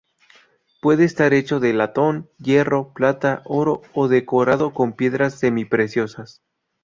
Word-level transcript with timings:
Puede 0.81 1.03
estar 1.03 1.31
hecho 1.35 1.59
de 1.59 1.73
latón, 1.73 2.27
hierro, 2.39 2.91
plata, 2.91 3.43
oro 3.45 3.83
o 3.93 4.07
decorado 4.07 4.73
con 4.73 4.93
piedras 4.93 5.35
semipreciosas. 5.37 6.41